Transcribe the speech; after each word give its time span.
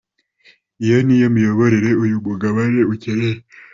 Iyo 0.83 0.97
niyo 1.05 1.27
miyoborere 1.35 1.89
uyu 2.03 2.17
mugabane 2.25 2.79
ukeneye. 2.93 3.39